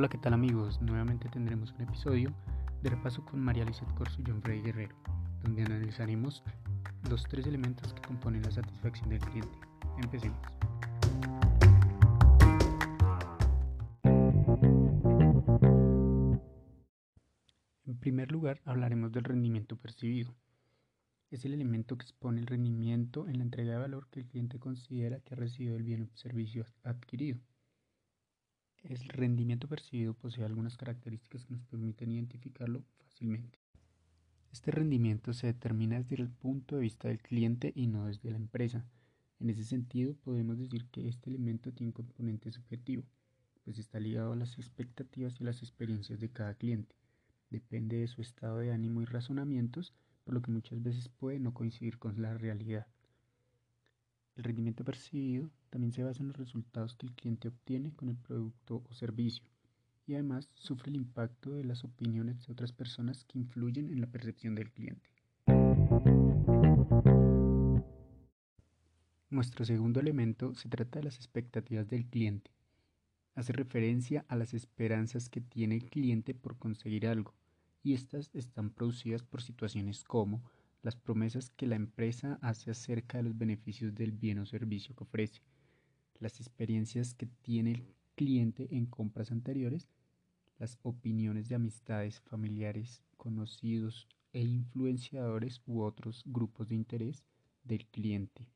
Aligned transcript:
Hola, 0.00 0.08
¿qué 0.08 0.16
tal 0.16 0.32
amigos? 0.32 0.80
Nuevamente 0.80 1.28
tendremos 1.28 1.72
un 1.72 1.82
episodio 1.82 2.32
de 2.82 2.88
repaso 2.88 3.22
con 3.22 3.38
María 3.38 3.66
Lizeth 3.66 3.92
Corso 3.96 4.18
y 4.22 4.24
John 4.26 4.40
Freddy 4.40 4.62
Guerrero, 4.62 4.96
donde 5.42 5.62
analizaremos 5.62 6.42
los 7.10 7.22
tres 7.24 7.46
elementos 7.46 7.92
que 7.92 8.00
componen 8.00 8.40
la 8.40 8.50
satisfacción 8.50 9.10
del 9.10 9.18
cliente. 9.18 9.58
Empecemos. 10.02 10.40
En 17.84 17.98
primer 17.98 18.32
lugar, 18.32 18.62
hablaremos 18.64 19.12
del 19.12 19.24
rendimiento 19.24 19.76
percibido. 19.76 20.34
Es 21.30 21.44
el 21.44 21.52
elemento 21.52 21.98
que 21.98 22.04
expone 22.04 22.40
el 22.40 22.46
rendimiento 22.46 23.28
en 23.28 23.36
la 23.36 23.44
entrega 23.44 23.72
de 23.72 23.78
valor 23.80 24.08
que 24.08 24.20
el 24.20 24.26
cliente 24.28 24.58
considera 24.58 25.20
que 25.20 25.34
ha 25.34 25.36
recibido 25.36 25.76
el 25.76 25.82
bien 25.82 26.04
o 26.04 26.16
servicio 26.16 26.64
adquirido. 26.84 27.38
El 28.82 28.98
rendimiento 29.08 29.68
percibido 29.68 30.14
posee 30.14 30.44
algunas 30.44 30.76
características 30.76 31.44
que 31.44 31.52
nos 31.52 31.62
permiten 31.64 32.10
identificarlo 32.12 32.82
fácilmente. 32.98 33.58
Este 34.52 34.70
rendimiento 34.70 35.32
se 35.32 35.46
determina 35.46 35.98
desde 35.98 36.22
el 36.22 36.28
punto 36.28 36.76
de 36.76 36.82
vista 36.82 37.08
del 37.08 37.20
cliente 37.20 37.72
y 37.74 37.86
no 37.86 38.06
desde 38.06 38.30
la 38.30 38.36
empresa. 38.36 38.84
En 39.38 39.48
ese 39.48 39.64
sentido, 39.64 40.14
podemos 40.14 40.58
decir 40.58 40.86
que 40.86 41.08
este 41.08 41.30
elemento 41.30 41.72
tiene 41.72 41.88
un 41.88 41.92
componente 41.92 42.50
subjetivo, 42.50 43.04
pues 43.64 43.78
está 43.78 44.00
ligado 44.00 44.32
a 44.32 44.36
las 44.36 44.58
expectativas 44.58 45.40
y 45.40 45.44
las 45.44 45.62
experiencias 45.62 46.18
de 46.18 46.30
cada 46.30 46.54
cliente. 46.54 46.94
Depende 47.50 47.98
de 47.98 48.08
su 48.08 48.22
estado 48.22 48.58
de 48.58 48.72
ánimo 48.72 49.02
y 49.02 49.04
razonamientos, 49.04 49.94
por 50.24 50.34
lo 50.34 50.42
que 50.42 50.50
muchas 50.50 50.82
veces 50.82 51.08
puede 51.08 51.38
no 51.38 51.54
coincidir 51.54 51.98
con 51.98 52.20
la 52.20 52.34
realidad. 52.34 52.86
El 54.40 54.44
rendimiento 54.44 54.84
percibido 54.84 55.50
también 55.68 55.92
se 55.92 56.02
basa 56.02 56.22
en 56.22 56.28
los 56.28 56.36
resultados 56.38 56.94
que 56.94 57.06
el 57.06 57.12
cliente 57.12 57.48
obtiene 57.48 57.92
con 57.92 58.08
el 58.08 58.16
producto 58.16 58.82
o 58.88 58.94
servicio 58.94 59.44
y 60.06 60.14
además 60.14 60.48
sufre 60.54 60.88
el 60.88 60.96
impacto 60.96 61.50
de 61.50 61.62
las 61.62 61.84
opiniones 61.84 62.46
de 62.46 62.54
otras 62.54 62.72
personas 62.72 63.22
que 63.24 63.38
influyen 63.38 63.90
en 63.90 64.00
la 64.00 64.06
percepción 64.06 64.54
del 64.54 64.70
cliente. 64.70 65.10
Nuestro 69.28 69.66
segundo 69.66 70.00
elemento 70.00 70.54
se 70.54 70.70
trata 70.70 71.00
de 71.00 71.04
las 71.04 71.16
expectativas 71.16 71.86
del 71.86 72.06
cliente. 72.06 72.50
Hace 73.34 73.52
referencia 73.52 74.24
a 74.26 74.36
las 74.36 74.54
esperanzas 74.54 75.28
que 75.28 75.42
tiene 75.42 75.74
el 75.74 75.90
cliente 75.90 76.32
por 76.32 76.56
conseguir 76.56 77.06
algo 77.06 77.34
y 77.82 77.92
estas 77.92 78.30
están 78.32 78.70
producidas 78.70 79.22
por 79.22 79.42
situaciones 79.42 80.02
como 80.02 80.42
las 80.82 80.96
promesas 80.96 81.50
que 81.50 81.66
la 81.66 81.76
empresa 81.76 82.38
hace 82.40 82.70
acerca 82.70 83.18
de 83.18 83.24
los 83.24 83.36
beneficios 83.36 83.94
del 83.94 84.12
bien 84.12 84.38
o 84.38 84.46
servicio 84.46 84.94
que 84.94 85.04
ofrece, 85.04 85.42
las 86.18 86.40
experiencias 86.40 87.14
que 87.14 87.26
tiene 87.26 87.72
el 87.72 87.94
cliente 88.14 88.68
en 88.70 88.86
compras 88.86 89.30
anteriores, 89.30 89.88
las 90.58 90.78
opiniones 90.82 91.48
de 91.48 91.54
amistades, 91.54 92.20
familiares, 92.20 93.02
conocidos 93.16 94.06
e 94.32 94.42
influenciadores 94.42 95.62
u 95.66 95.80
otros 95.80 96.22
grupos 96.26 96.68
de 96.68 96.74
interés 96.74 97.24
del 97.64 97.86
cliente 97.86 98.46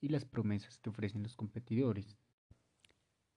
y 0.00 0.08
las 0.08 0.24
promesas 0.24 0.78
que 0.78 0.90
ofrecen 0.90 1.22
los 1.22 1.36
competidores. 1.36 2.16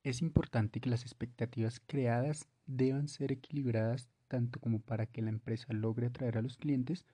Es 0.03 0.21
importante 0.21 0.79
que 0.79 0.89
las 0.89 1.03
expectativas 1.03 1.79
creadas 1.79 2.47
deban 2.65 3.07
ser 3.07 3.31
equilibradas 3.31 4.09
tanto 4.27 4.59
como 4.59 4.79
para 4.79 5.05
que 5.05 5.21
la 5.21 5.29
empresa 5.29 5.73
logre 5.73 6.07
atraer 6.07 6.37
a 6.37 6.41
los 6.41 6.57
clientes 6.57 7.05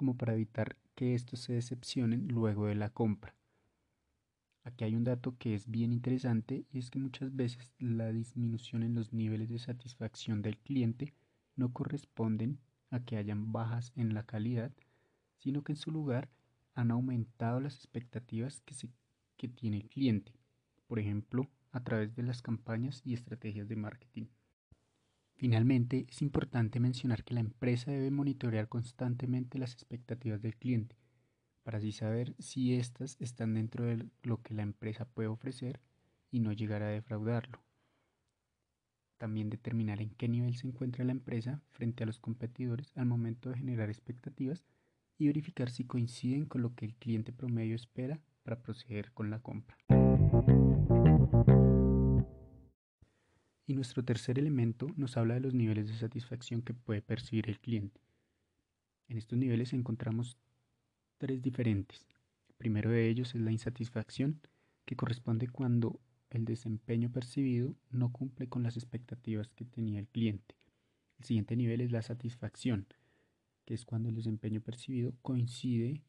como 0.00 0.16
para 0.16 0.32
evitar 0.32 0.78
que 0.94 1.14
estos 1.14 1.40
se 1.40 1.52
decepcionen 1.52 2.26
luego 2.28 2.68
de 2.68 2.74
la 2.74 2.88
compra. 2.88 3.34
Aquí 4.64 4.84
hay 4.84 4.94
un 4.94 5.04
dato 5.04 5.36
que 5.36 5.54
es 5.54 5.70
bien 5.70 5.92
interesante 5.92 6.64
y 6.72 6.78
es 6.78 6.88
que 6.88 6.98
muchas 6.98 7.36
veces 7.36 7.74
la 7.78 8.10
disminución 8.10 8.82
en 8.82 8.94
los 8.94 9.12
niveles 9.12 9.50
de 9.50 9.58
satisfacción 9.58 10.40
del 10.40 10.56
cliente 10.56 11.12
no 11.54 11.74
corresponden 11.74 12.60
a 12.88 13.00
que 13.00 13.18
hayan 13.18 13.52
bajas 13.52 13.92
en 13.94 14.14
la 14.14 14.22
calidad, 14.22 14.72
sino 15.36 15.62
que 15.62 15.72
en 15.72 15.76
su 15.76 15.90
lugar 15.90 16.30
han 16.72 16.90
aumentado 16.90 17.60
las 17.60 17.74
expectativas 17.74 18.62
que, 18.62 18.74
que 19.36 19.48
tiene 19.48 19.76
el 19.76 19.88
cliente, 19.90 20.32
por 20.86 20.98
ejemplo, 20.98 21.46
a 21.72 21.84
través 21.84 22.16
de 22.16 22.22
las 22.22 22.40
campañas 22.40 23.02
y 23.04 23.12
estrategias 23.12 23.68
de 23.68 23.76
marketing. 23.76 24.28
Finalmente, 25.40 26.04
es 26.10 26.20
importante 26.20 26.80
mencionar 26.80 27.24
que 27.24 27.32
la 27.32 27.40
empresa 27.40 27.90
debe 27.90 28.10
monitorear 28.10 28.68
constantemente 28.68 29.58
las 29.58 29.72
expectativas 29.72 30.42
del 30.42 30.54
cliente, 30.54 30.98
para 31.62 31.78
así 31.78 31.92
saber 31.92 32.34
si 32.38 32.74
éstas 32.74 33.16
están 33.20 33.54
dentro 33.54 33.86
de 33.86 34.06
lo 34.22 34.42
que 34.42 34.52
la 34.52 34.60
empresa 34.60 35.06
puede 35.06 35.28
ofrecer 35.28 35.80
y 36.30 36.40
no 36.40 36.52
llegar 36.52 36.82
a 36.82 36.88
defraudarlo. 36.88 37.62
También 39.16 39.48
determinar 39.48 40.02
en 40.02 40.10
qué 40.10 40.28
nivel 40.28 40.56
se 40.56 40.66
encuentra 40.66 41.06
la 41.06 41.12
empresa 41.12 41.62
frente 41.70 42.02
a 42.02 42.06
los 42.06 42.18
competidores 42.18 42.92
al 42.94 43.06
momento 43.06 43.48
de 43.48 43.56
generar 43.56 43.88
expectativas 43.88 44.66
y 45.16 45.28
verificar 45.28 45.70
si 45.70 45.84
coinciden 45.84 46.44
con 46.44 46.60
lo 46.60 46.74
que 46.74 46.84
el 46.84 46.96
cliente 46.96 47.32
promedio 47.32 47.76
espera 47.76 48.20
para 48.42 48.60
proceder 48.60 49.10
con 49.12 49.30
la 49.30 49.38
compra. 49.38 49.78
Y 53.70 53.74
nuestro 53.76 54.04
tercer 54.04 54.36
elemento 54.36 54.88
nos 54.96 55.16
habla 55.16 55.34
de 55.34 55.40
los 55.40 55.54
niveles 55.54 55.86
de 55.86 55.94
satisfacción 55.94 56.60
que 56.60 56.74
puede 56.74 57.02
percibir 57.02 57.48
el 57.48 57.60
cliente. 57.60 58.00
En 59.06 59.16
estos 59.16 59.38
niveles 59.38 59.72
encontramos 59.72 60.36
tres 61.18 61.40
diferentes. 61.40 62.04
El 62.48 62.56
primero 62.56 62.90
de 62.90 63.08
ellos 63.08 63.32
es 63.32 63.40
la 63.40 63.52
insatisfacción, 63.52 64.40
que 64.86 64.96
corresponde 64.96 65.46
cuando 65.46 66.00
el 66.30 66.46
desempeño 66.46 67.12
percibido 67.12 67.76
no 67.92 68.10
cumple 68.10 68.48
con 68.48 68.64
las 68.64 68.76
expectativas 68.76 69.52
que 69.54 69.64
tenía 69.64 70.00
el 70.00 70.08
cliente. 70.08 70.56
El 71.20 71.26
siguiente 71.26 71.54
nivel 71.54 71.80
es 71.80 71.92
la 71.92 72.02
satisfacción, 72.02 72.88
que 73.66 73.74
es 73.74 73.84
cuando 73.84 74.08
el 74.08 74.16
desempeño 74.16 74.60
percibido 74.60 75.14
coincide 75.22 76.02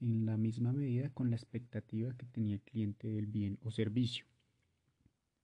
en 0.00 0.26
la 0.26 0.36
misma 0.36 0.72
medida 0.72 1.10
con 1.10 1.30
la 1.30 1.36
expectativa 1.36 2.12
que 2.16 2.26
tenía 2.26 2.54
el 2.54 2.62
cliente 2.62 3.06
del 3.06 3.26
bien 3.26 3.60
o 3.62 3.70
servicio. 3.70 4.26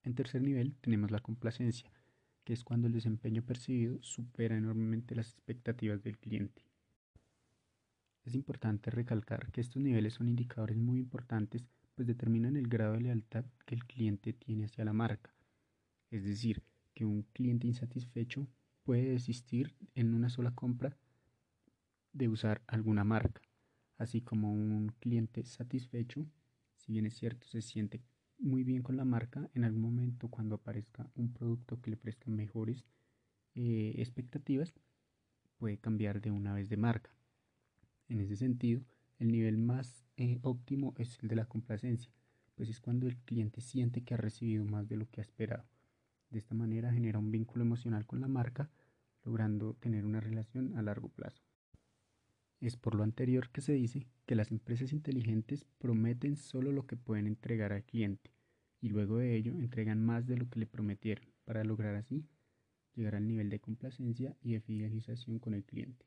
En 0.02 0.14
tercer 0.14 0.42
nivel 0.42 0.74
tenemos 0.80 1.10
la 1.10 1.20
complacencia, 1.20 1.90
que 2.44 2.52
es 2.52 2.64
cuando 2.64 2.86
el 2.86 2.94
desempeño 2.94 3.42
percibido 3.42 4.02
supera 4.02 4.56
enormemente 4.56 5.14
las 5.14 5.28
expectativas 5.28 6.02
del 6.02 6.18
cliente. 6.18 6.64
Es 8.24 8.34
importante 8.34 8.90
recalcar 8.90 9.50
que 9.50 9.60
estos 9.60 9.82
niveles 9.82 10.14
son 10.14 10.28
indicadores 10.28 10.76
muy 10.76 10.98
importantes 10.98 11.64
pues 11.94 12.06
determinan 12.06 12.56
el 12.56 12.68
grado 12.68 12.94
de 12.94 13.02
lealtad 13.02 13.44
que 13.66 13.74
el 13.74 13.84
cliente 13.84 14.32
tiene 14.32 14.64
hacia 14.64 14.84
la 14.84 14.92
marca. 14.92 15.34
Es 16.10 16.24
decir, 16.24 16.62
que 16.94 17.04
un 17.04 17.22
cliente 17.32 17.66
insatisfecho 17.66 18.48
puede 18.84 19.10
desistir 19.10 19.74
en 19.94 20.14
una 20.14 20.30
sola 20.30 20.54
compra 20.54 20.96
de 22.12 22.28
usar 22.28 22.62
alguna 22.66 23.04
marca, 23.04 23.42
así 23.98 24.20
como 24.20 24.52
un 24.52 24.92
cliente 24.98 25.44
satisfecho, 25.44 26.26
si 26.76 26.92
bien 26.92 27.06
es 27.06 27.14
cierto, 27.14 27.46
se 27.46 27.62
siente 27.62 28.00
muy 28.40 28.64
bien 28.64 28.82
con 28.82 28.96
la 28.96 29.04
marca, 29.04 29.50
en 29.54 29.64
algún 29.64 29.82
momento 29.82 30.28
cuando 30.28 30.56
aparezca 30.56 31.08
un 31.14 31.32
producto 31.32 31.80
que 31.80 31.90
le 31.90 31.96
ofrezca 31.96 32.30
mejores 32.30 32.84
eh, 33.54 33.94
expectativas, 33.98 34.74
puede 35.58 35.78
cambiar 35.78 36.20
de 36.20 36.30
una 36.30 36.54
vez 36.54 36.68
de 36.68 36.76
marca. 36.76 37.10
En 38.08 38.20
ese 38.20 38.36
sentido, 38.36 38.82
el 39.18 39.30
nivel 39.30 39.58
más 39.58 40.06
eh, 40.16 40.38
óptimo 40.42 40.94
es 40.96 41.18
el 41.22 41.28
de 41.28 41.36
la 41.36 41.44
complacencia, 41.44 42.10
pues 42.54 42.68
es 42.68 42.80
cuando 42.80 43.06
el 43.06 43.18
cliente 43.18 43.60
siente 43.60 44.02
que 44.02 44.14
ha 44.14 44.16
recibido 44.16 44.64
más 44.64 44.88
de 44.88 44.96
lo 44.96 45.08
que 45.10 45.20
ha 45.20 45.22
esperado. 45.22 45.68
De 46.30 46.38
esta 46.38 46.54
manera 46.54 46.92
genera 46.92 47.18
un 47.18 47.30
vínculo 47.30 47.64
emocional 47.64 48.06
con 48.06 48.20
la 48.20 48.28
marca, 48.28 48.70
logrando 49.22 49.74
tener 49.74 50.06
una 50.06 50.20
relación 50.20 50.76
a 50.76 50.82
largo 50.82 51.08
plazo. 51.08 51.42
Es 52.60 52.76
por 52.76 52.94
lo 52.94 53.02
anterior 53.02 53.48
que 53.48 53.62
se 53.62 53.72
dice 53.72 54.06
que 54.26 54.34
las 54.34 54.50
empresas 54.50 54.92
inteligentes 54.92 55.64
prometen 55.78 56.36
solo 56.36 56.72
lo 56.72 56.86
que 56.86 56.96
pueden 56.96 57.26
entregar 57.26 57.72
al 57.72 57.84
cliente 57.84 58.32
y 58.82 58.90
luego 58.90 59.16
de 59.16 59.34
ello 59.34 59.52
entregan 59.52 60.04
más 60.04 60.26
de 60.26 60.36
lo 60.36 60.48
que 60.50 60.60
le 60.60 60.66
prometieron 60.66 61.24
para 61.46 61.64
lograr 61.64 61.94
así 61.94 62.26
llegar 62.94 63.14
al 63.14 63.26
nivel 63.26 63.48
de 63.48 63.60
complacencia 63.60 64.36
y 64.42 64.52
de 64.52 64.60
fidelización 64.60 65.38
con 65.38 65.54
el 65.54 65.64
cliente. 65.64 66.04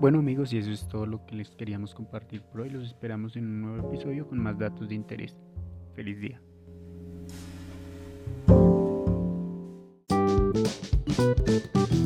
Bueno 0.00 0.20
amigos, 0.20 0.52
y 0.52 0.58
eso 0.58 0.72
es 0.72 0.88
todo 0.88 1.06
lo 1.06 1.24
que 1.24 1.36
les 1.36 1.50
queríamos 1.50 1.94
compartir 1.94 2.42
por 2.42 2.62
hoy. 2.62 2.70
Los 2.70 2.84
esperamos 2.84 3.36
en 3.36 3.44
un 3.44 3.62
nuevo 3.62 3.88
episodio 3.88 4.26
con 4.26 4.38
más 4.38 4.58
datos 4.58 4.88
de 4.88 4.94
interés. 4.96 5.36
Feliz 5.94 6.20
día. 6.20 6.40
Música 11.18 11.97